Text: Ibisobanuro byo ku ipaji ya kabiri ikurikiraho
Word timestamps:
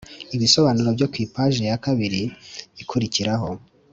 Ibisobanuro 0.35 0.89
byo 0.97 1.07
ku 1.11 1.17
ipaji 1.25 1.61
ya 1.69 1.77
kabiri 1.85 2.21
ikurikiraho 2.81 3.49